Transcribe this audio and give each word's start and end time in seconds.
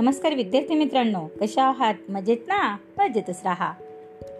नमस्कार 0.00 0.34
विद्यार्थी 0.34 0.74
मित्रांनो 0.74 1.20
कशा 1.40 1.64
आहात? 1.64 1.94
मजेत 2.08 2.36
ना? 2.48 2.76
मजेतच 2.98 3.40
राहा. 3.44 3.72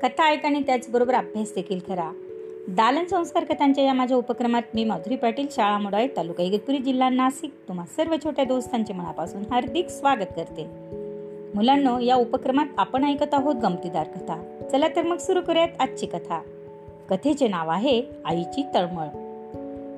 कथा 0.03 0.25
ऐक 0.25 0.45
आणि 0.45 0.62
त्याचबरोबर 0.62 1.14
अभ्यास 1.14 1.53
देखील 1.55 1.79
करा. 1.79 2.12
दालन 2.69 3.05
संस्कार 3.05 3.45
कथांच्या 3.45 3.85
या 3.85 3.93
माझ्या 3.93 4.17
उपक्रमात 4.17 4.62
मी 4.75 4.84
माधुरी 4.84 5.16
पाटील 5.16 5.46
शाळा 5.51 5.79
मोडाळे 5.79 6.09
तालुका 6.16 6.43
इगतपुरी 6.43 6.79
जिल्हा 6.79 7.09
नाशिक 7.09 7.55
तुम्हा 7.69 7.84
सर्व 7.96 8.16
छोट्या 8.25 8.45
दोस्तांचे 8.45 8.93
मनापासून 8.93 9.43
हार्दिक 9.51 9.88
स्वागत 9.88 10.33
करते. 10.37 10.66
मुलांनो 11.55 11.98
या 11.98 12.16
उपक्रमात 12.16 12.66
आपण 12.79 13.05
ऐकत 13.05 13.34
आहोत 13.34 13.55
गमतीदार 13.56 14.06
कथा. 14.06 14.69
चला 14.73 14.88
तर 14.88 15.02
मग 15.02 15.16
सुरू 15.16 15.41
करूयात 15.41 15.80
आजची 15.80 16.06
कथा. 16.06 16.41
कथेचे 17.11 17.48
नाव 17.48 17.69
आहे 17.69 18.02
आईची 18.24 18.62
तळमळ. 18.74 19.06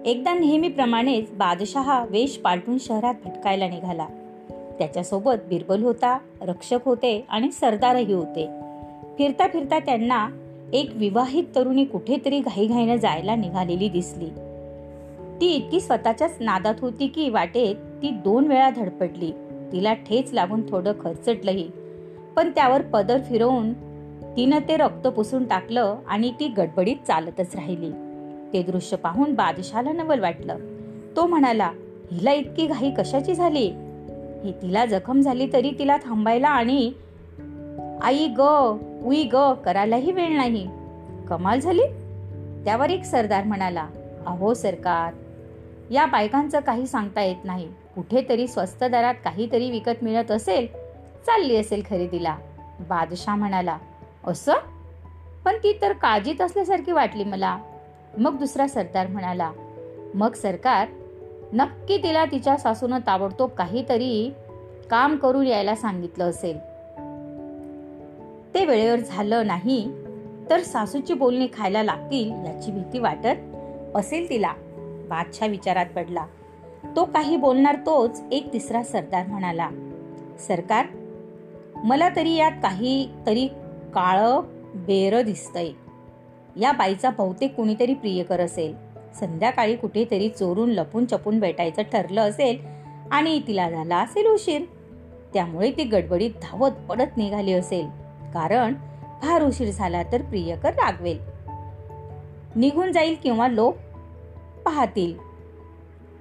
एकदा 0.06 0.34
नेहमीप्रमाणेच 0.34 1.30
बादशहा 1.30 2.04
वेश 2.04 2.36
पालटून 2.36 2.78
शहरात 2.78 3.14
भटकायला 3.24 3.68
निघाला. 3.68 4.06
त्याच्यासोबत 4.78 5.48
बिरबल 5.48 5.82
होता 5.82 6.18
रक्षक 6.40 6.78
होते 6.84 7.24
आणि 7.28 7.52
सरदारही 7.52 8.12
होते. 8.12 8.46
फिरता 9.18 9.46
फिरता 9.46 9.78
त्यांना 9.78 10.28
एक 10.72 10.90
विवाहित 10.94 11.44
तरुणी 11.54 11.84
कुठेतरी 11.84 12.40
घाईघाईनं 12.40 12.96
जायला 12.96 13.34
निघालेली 13.34 13.88
दिसली. 13.88 14.30
ती 15.40 15.46
इतकी 15.46 15.80
स्वतःच्याच 15.80 16.36
नादात 16.40 16.74
होती 16.80 17.06
की 17.06 17.28
वाटेत 17.28 17.74
ती 18.02 18.10
दोन 18.10 18.46
वेळा 18.46 18.70
धडपडली. 18.70 19.32
तिला 19.72 19.92
ठेच 19.92 20.32
लागून 20.32 20.70
थोडं 20.70 20.92
खर्चटलंही. 21.00 21.70
पण 22.36 22.50
त्यावर 22.50 22.82
पदर 22.82 23.20
फिरवून 23.20 23.72
तिनं 24.36 24.58
ते 24.68 24.76
रक्त 24.76 25.06
पुसून 25.06 25.44
टाकलं 25.44 25.96
आणि 26.06 26.32
ती 26.40 26.48
गडबडीत 26.48 26.96
चालतच 27.06 27.54
राहिली. 27.54 27.90
ते 28.52 28.62
दृश्य 28.62 28.96
पाहून 28.96 29.34
बादशाला 29.34 29.92
नवल 29.92 30.20
वाटलं. 30.20 30.56
तो 31.16 31.26
म्हणाला 31.26 31.70
हिला 32.12 32.32
इतकी 32.32 32.66
घाई 32.66 32.90
कशाची 32.90 33.34
झाली? 33.34 33.70
हे 34.44 34.52
तिला 34.52 34.84
जखम 34.86 35.20
झाली 35.20 35.52
तरी 35.52 35.70
तिला 35.78 35.96
थांबायला 35.96 36.48
आणि 36.48 36.92
आई 38.02 38.28
ग 38.28 38.40
उई 39.04 39.24
ग 39.32 39.52
करायलाही 39.64 40.12
वेळ 40.12 40.36
नाही. 40.36 40.68
कमाल 41.28 41.60
झाली. 41.60 41.82
त्यावर 42.64 42.90
एक 42.90 43.04
सरदार 43.04 43.44
म्हणाला 43.44 43.86
अहो 44.26 44.54
सरकार 44.54 45.14
या 45.90 46.06
बायकांचं 46.06 46.60
काही 46.60 46.86
सांगता 46.86 47.22
येत 47.22 47.44
नाही. 47.44 47.68
कुठेतरी 47.94 48.48
स्वस्त 48.48 48.84
दरात 48.84 49.14
काहीतरी 49.24 49.70
विकत 49.70 50.02
मिळत 50.02 50.30
असेल 50.30 50.66
चालली 51.26 51.56
असेल 51.56 51.82
खरेदीला. 51.90 52.36
बादशाह 52.80 53.34
म्हणाला 53.34 53.78
असं? 54.26 54.52
पण 55.44 55.56
ती 55.56 55.78
तर 55.82 55.92
काळजीत 55.92 56.40
असल्यासारखी 56.40 56.92
वाटली 56.92 57.24
मला. 57.24 57.58
मग 58.18 58.38
दुसरा 58.38 58.66
सरदार 58.66 59.06
म्हणाला 59.06 59.52
मग 60.14 60.32
सरकार 60.32 60.88
नक्की 61.52 61.98
तिला 61.98 62.24
तिच्या 62.24 62.56
सासून 62.56 62.94
ताबडतोब 62.94 63.50
काहीतरी 63.50 64.32
काम 64.90 65.16
करून 65.16 65.46
यायला 65.46 65.74
सांगितलं 65.74 66.24
असेल. 66.24 66.58
ते 68.54 68.64
वेळेवर 68.64 68.98
झालं 68.98 69.46
नाही 69.46 69.88
तर 70.50 70.60
सासूची 70.60 71.14
बोलणी 71.14 71.48
खायला 71.52 71.82
लागतील 71.82 72.30
याची 72.30 72.70
भीती 72.70 72.98
वाटत 72.98 73.56
असेल 73.94 74.28
तिला. 74.28 74.52
बादशाह 75.08 75.48
विचारात 75.48 75.86
पडला. 75.86 76.26
तो 76.96 77.04
काही 77.04 77.36
बोलणार 77.36 77.76
तोच 77.86 78.22
एक 78.32 78.52
तिसरा 78.52 78.82
सरदार 78.82 79.26
म्हणाला. 79.26 79.70
सरकार 80.38 80.86
मला 81.84 82.08
तरी 82.16 82.34
यात 82.34 82.52
काही 82.62 83.08
तरी 83.26 83.46
काळ 83.94 84.18
बेर 84.74 85.22
दिसतय. 85.22 85.68
या 86.56 86.72
बाईचा 86.72 87.10
बहुतेक 87.10 87.54
कुणीतरी 87.54 87.94
प्रियकर 87.94 88.40
असेल. 88.40 88.91
संध्याकाळी 89.20 89.76
कुठेतरी 89.76 90.28
चोरून 90.28 90.70
लपून 90.70 91.04
चपून 91.06 91.40
भेटायचं 91.40 91.82
ठरलं 91.82 92.20
असेल 92.20 92.58
आणि 93.10 93.42
तिला 93.46 93.70
झाला 93.70 93.96
असेल 93.96 94.26
उशीर. 94.26 94.62
त्यामुळे 95.34 95.70
ती 95.70 95.84
गडबडीत 95.84 96.30
धावत 96.42 96.70
पडत 96.88 97.16
निघाली 97.16 97.52
असेल. 97.52 97.86
कारण 98.34 98.74
फार 99.22 99.42
उशीर 99.42 99.70
झाला 99.70 100.02
तर 100.02 100.22
प्रियकर 100.22 100.70
रागवेल. 100.70 101.18
निघून 102.56 102.92
जाईल 102.92 103.16
किंवा 103.22 103.48
लोक 103.48 103.76
पाहतील. 104.64 105.14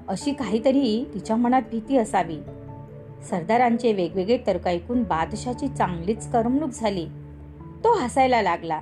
अशी 0.08 0.34
काहीतरी 0.34 1.12
तिच्या 1.14 1.36
मनात 1.36 1.62
भीती 1.72 1.98
असावी. 1.98 2.38
सरदारांचे 3.30 3.94
वेगवेगळे 3.94 4.38
तर्क 4.48 4.68
ऐकून 4.68 5.04
बादशाची 5.04 5.68
चांगलीच 5.68 6.32
करमणूक 6.32 6.70
झाली. 6.70 7.06
तो 7.84 7.94
हसायला 7.94 8.42
लागला. 8.42 8.82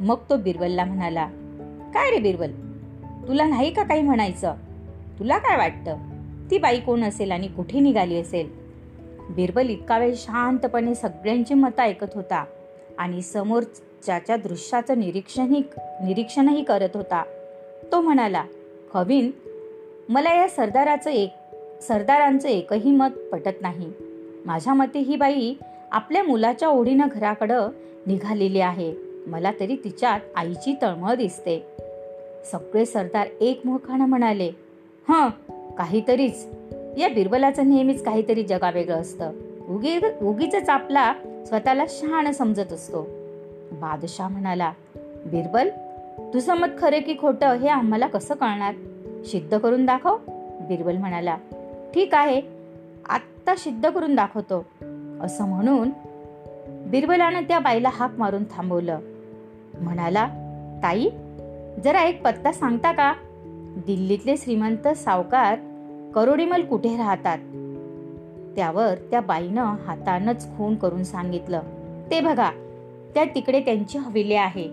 मग 0.00 0.16
तो 0.30 0.36
बिरबलला 0.36 0.84
म्हणाला 0.84 1.26
काय 1.94 2.10
रे 2.10 2.18
बिरबल? 2.18 2.50
तुला 3.30 3.44
नाही 3.44 3.72
का 3.72 3.82
काही 3.82 4.02
म्हणायचं? 4.02 4.54
तुला 5.18 5.38
काय 5.38 5.56
वाटतं? 5.56 5.96
ती 6.50 6.58
बाई 6.58 6.80
कोण 6.80 7.04
असेल 7.04 7.30
आणि 7.30 7.48
कुठे 7.48 7.80
निघाली 7.80 8.20
असेल? 8.20 8.50
बिरबल 9.30 9.70
इतका 9.70 9.98
वेळ 9.98 10.14
शांतपणे 10.16 10.94
सगळ्यांची 10.94 11.54
मतं 11.54 11.82
ऐकत 11.82 12.06
होता 12.14 12.44
आणि 12.98 13.22
समोरच्या 13.22 14.36
दृश्याचं 14.36 14.98
निरीक्षणही 14.98 15.62
निरीक्षणही 15.78 16.64
करत 16.64 16.88
होता. 16.94 17.24
तो 17.92 18.00
म्हणाला 18.00 18.44
खवीन 18.94 19.30
मला 20.08 20.34
या 20.34 20.48
सरदाराचं 20.48 21.10
एक 21.10 21.32
सरदारांचं 21.82 22.48
एकही 22.48 22.90
मत 22.90 23.10
पटत 23.32 23.62
नाही. 23.62 23.92
माझ्या 24.46 24.74
मते 24.74 24.98
ही 24.98 25.16
बाई 25.16 25.54
आपल्या 25.92 26.22
मुलाच्या 26.22 26.68
ओढीनं 26.68 27.06
घराकडं 27.12 27.68
निघालेली 28.06 28.60
आहे. 28.60 28.94
मला 29.26 29.50
तरी 29.60 29.76
तिच्यात 29.84 30.20
आईची 30.36 30.76
तळमळ 30.82 31.14
दिसते. 31.14 31.66
सगळे 32.44 32.86
सरदार 32.86 33.28
एकमुखानं 33.40 34.06
म्हणाले 34.06 34.50
हां 35.08 35.28
काहीतरीच. 35.74 36.46
या 36.98 37.08
बिरबलाचं 37.08 37.70
नेहमीच 37.70 38.04
काहीतरी 38.04 38.42
जगावेगळं 38.42 38.96
असतं. 38.96 39.30
उगी 39.68 39.98
उगीच 40.22 40.68
आपला 40.68 41.14
स्वतःला 41.46 41.84
शहाण 41.88 42.30
समजत 42.30 42.72
असतो. 42.72 43.06
बादशाह 43.72 44.28
म्हणाला 44.28 44.72
बिरबल 45.26 45.68
तुझं 46.18 46.54
मत 46.54 46.66
खरे 46.78 47.00
की 47.00 47.14
खोटं 47.20 47.52
हे 47.52 47.68
आम्हाला 47.68 48.06
कसं 48.06 48.34
कळणार? 48.34 48.74
सिद्ध 49.24 49.58
करून 49.58 49.86
दाखव. 49.86 50.16
बिरबल 50.68 50.96
म्हणाला 50.96 51.36
ठीक 51.94 52.14
आहे 52.14 52.40
आत्ता 53.08 53.54
सिद्ध 53.54 53.90
करून 53.90 54.14
दाखवतो. 54.14 54.66
असं 55.20 55.48
म्हणून 55.48 55.90
बिरबलानं 56.68 57.42
त्या 57.42 57.58
बाईला 57.58 57.90
हाक 57.92 58.18
मारून 58.18 58.44
थांबवलं. 58.44 58.98
म्हणाला 59.80 60.26
ताई 60.82 61.08
जरा 61.84 62.02
एक 62.02 62.22
पत्ता 62.22 62.52
सांगता 62.52 62.92
का? 62.92 63.14
दिल्लीतले 63.86 64.36
श्रीमंत 64.36 64.88
सावकार 64.88 65.58
करोडीमल 66.14 66.62
कुठे 66.62 66.96
राहतात? 66.96 67.38
त्यावर 68.56 68.94
त्या 69.10 69.20
बाईनं 69.20 69.64
हातानच 69.86 70.56
खून 70.56 70.74
करून 70.74 71.04
सांगितलं. 71.04 71.60
ते 72.10 72.20
बघा 72.20 72.50
त्या 73.14 73.24
तिकडे 73.24 73.60
त्यांची 73.60 73.98
हवेली 73.98 74.34
आहे. 74.34 74.68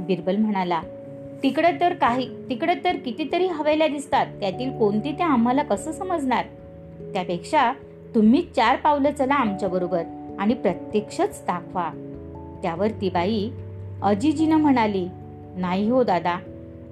बिरबल 0.00 0.36
म्हणाला 0.36 0.80
तिकडे 1.42 1.80
तर 1.80 1.94
काही 1.94 2.48
तिकडे 2.48 2.74
तर 2.84 2.96
कितीतरी 2.96 3.46
हवेल्या 3.46 3.88
दिसतात. 3.88 4.26
त्यातील 4.26 4.78
कोणती 4.78 5.12
त्या 5.12 5.26
आम्हाला 5.26 5.62
कसं 5.62 5.92
समजणार? 5.92 6.44
त्यापेक्षा 7.12 7.72
तुम्ही 8.14 8.42
चार 8.56 8.76
पावलं 8.76 9.12
चला 9.12 9.34
आमच्या 9.34 9.68
बरोबर 9.68 10.02
आणि 10.38 10.54
प्रत्यक्षच 10.54 11.42
दाखवा. 11.46 11.90
त्यावर 12.62 12.88
ती 12.88 13.10
बाई 13.10 13.50
अजिजीनं 14.02 14.56
म्हणाली 14.56 15.08
नाही 15.56 15.88
हो 15.88 16.02
दादा 16.02 16.38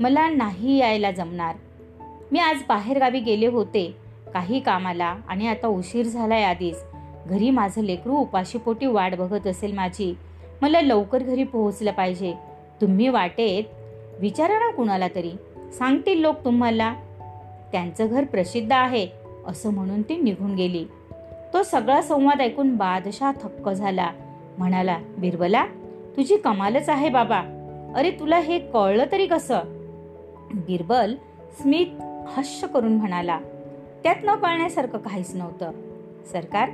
मला 0.00 0.28
नाही 0.28 0.76
यायला 0.76 1.10
जमणार. 1.10 1.54
मी 2.32 2.38
आज 2.38 2.56
बाहेरगावी 2.68 3.20
गेले 3.20 3.46
होते 3.46 3.96
काही 4.34 4.60
कामाला 4.60 5.16
आणि 5.28 5.48
आता 5.48 5.66
उशीर 5.66 6.06
झालाय 6.06 6.42
आधीच. 6.42 6.84
घरी 7.26 7.50
माझं 7.50 7.82
लेकरू 7.82 8.12
उपाशीपोटी 8.12 8.86
वाट 8.86 9.14
बघत 9.14 9.46
असेल 9.46 9.72
माझी. 9.72 10.16
मला 10.62 10.80
लवकर 10.80 11.22
घरी 11.22 11.44
पोहोचलं 11.44 11.90
पाहिजे. 11.92 12.34
तुम्ही 12.80 13.08
वाटेत? 13.08 13.64
विचारा 14.20 14.54
ना 14.54 14.70
कुणाला 14.70 15.08
तरी. 15.08 15.30
सांगतील 15.72 16.20
लोक 16.20 16.44
तुम्हाला. 16.44 16.94
त्यांचं 17.72 18.06
घर 18.06 18.24
प्रसिद्ध 18.24 18.72
आहे 18.72 19.08
असं 19.46 19.72
म्हणून 19.72 20.02
ती 20.02 20.16
निघून 20.16 20.54
गेली. 20.54 20.84
तो 21.52 21.62
सगळा 21.62 22.02
संवाद 22.02 22.40
ऐकून 22.40 22.76
बादशाह 22.76 23.32
थक्क 23.32 23.68
झाला. 23.68 24.10
म्हणाला 24.58 24.98
बिरबला 25.18 25.66
तुझी 26.16 26.36
कमालच 26.36 26.88
आहे 26.88 27.08
बाबा. 27.08 27.42
अरे 27.94 28.10
तुला 28.10 28.38
हे 28.38 28.58
कळलं 28.58 29.04
तरी 29.12 29.26
कसं? 29.26 29.58
बिरबल 30.54 31.14
स्मित 31.60 31.86
हस्य 32.26 32.66
करून 32.66 32.92
म्हणाला 32.92 33.38
त्यात 34.02 34.16
न 34.24 34.34
कळण्यासारखं 34.34 34.98
काहीच 34.98 35.34
नव्हतं. 35.34 35.70
सरकार 36.32 36.68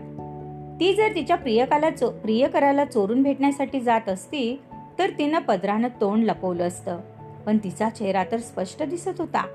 ती 0.80 0.94
जर 0.94 1.14
तिच्या 1.14 1.36
प्रियकाला 1.36 1.90
चो 1.90 2.10
प्रियकराला 2.10 2.84
चोरून 2.84 3.22
भेटण्यासाठी 3.22 3.80
जात 3.80 4.08
असती 4.08 4.60
तर 4.98 5.10
तिनं 5.10 5.38
पदरानं 5.38 5.88
तोंड 6.00 6.24
लपवलं 6.24 6.68
असतं. 6.68 7.00
पण 7.46 7.58
तिचा 7.64 7.90
चेहरा 7.90 8.24
तर 8.32 8.36
स्पष्ट 8.36 8.82
दिसत 8.82 9.20
होता. 9.20 9.46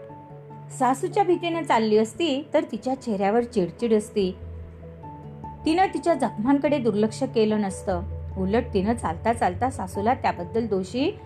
सासूच्या 0.79 1.23
भीतीने 1.23 1.63
चालली 1.63 1.97
असती 1.97 2.47
तर 2.53 2.63
तिच्या 2.63 2.95
चेहऱ्यावर 2.95 3.44
चिडचिड 3.44 3.94
असती. 3.94 4.35
तिनं 5.65 5.85
तिच्या 5.94 6.13
जखमांकडे 6.13 6.77
दुर्लक्ष 6.77 7.23
केलं 7.23 7.61
नसतं. 7.61 8.01
उलट 8.38 8.63
तिनं 8.73 8.94
चालता 8.95 9.33
चालता 9.33 9.69
सासूला 9.69 10.13
त्याबद्दल 10.13 10.68
दोषी 10.68 11.19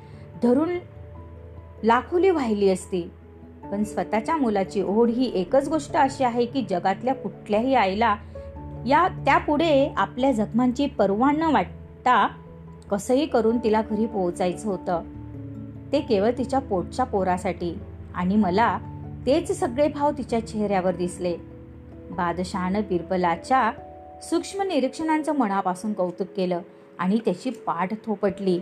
धरून 0.43 0.69
लाखोली 1.83 2.29
वाहिली 2.29 2.69
असती. 2.69 3.11
पण 3.71 3.83
स्वतःच्या 3.83 4.37
मुलाची 4.37 4.81
ओढ 4.81 5.09
ही 5.09 5.31
एकच 5.33 5.69
गोष्ट 5.69 5.95
अशी 5.95 6.23
आहे 6.23 6.45
की 6.45 6.65
जगातल्या 6.69 7.15
कुठल्याही 7.15 7.75
आईला 7.75 8.15
या 8.87 9.07
त्यापुढे 9.07 9.93
आपल्या 9.97 10.31
जखमांची 10.31 10.85
पर्वा 10.85 11.31
न 11.31 11.43
वाटता 11.43 12.27
कसंही 12.91 13.25
करून 13.25 13.57
तिला 13.57 13.81
घरी 13.81 14.05
पोहोचायचं 14.05 14.67
होतं. 14.67 15.01
ते 15.91 16.01
केवळ 16.01 16.31
तिच्या 16.37 16.59
पोटच्या 16.59 17.05
पोरासाठी. 17.05 17.79
आणि 18.15 18.35
मला 18.35 18.79
तेच 19.25 19.59
सगळे 19.59 19.87
भाव 19.87 20.11
तिच्या 20.17 20.47
चेहऱ्यावर 20.47 20.95
दिसले. 20.95 21.37
बादशहानं 22.11 22.81
बिरबलाच्या 22.81 23.71
सूक्ष्म 24.21 24.61
निरीक्षणांचं 24.61 25.31
मनापासून 25.31 25.93
कौतुक 25.93 26.27
केलं. 26.37 26.59
आणि 26.99 27.17
त्याची 27.25 27.49
पाठ 27.49 27.93
थोपटली. 28.05 28.59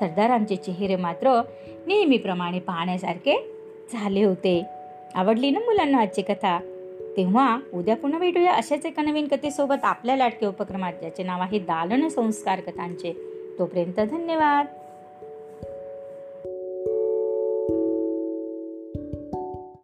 सरदारांचे 0.00 0.56
चेहरे 0.56 0.96
मात्र 0.96 1.40
नेहमीप्रमाणे 1.86 2.60
पाहण्यासारखे 2.60 3.52
झाले 3.92 4.24
होते. 4.24 4.66
आवडली 5.14 5.50
ना 5.50 5.58
मुलांना 5.58 5.98
आजची 5.98 6.22
कथा? 6.22 6.58
तेव्हा 7.16 7.58
उद्या 7.74 7.96
पुन्हा 7.96 8.18
भेटूया 8.18 8.52
अशाच 8.52 8.86
एका 8.86 9.02
नवीन 9.02 9.28
कथेसोबत 9.28 9.84
आपल्या 9.84 10.16
लाटके 10.16 10.46
उपक्रमात 10.46 10.92
ज्याचे 10.92 11.22
नाव 11.22 11.40
आहे 11.40 11.58
दालन 11.58 12.08
संस्कार 12.08 12.60
कथांचे. 12.60 13.12
तोपर्यंत 13.58 14.00
धन्यवाद. 14.00 14.66